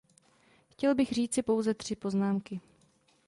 [0.69, 2.61] Chtěl bych říci pouze tři poznámky.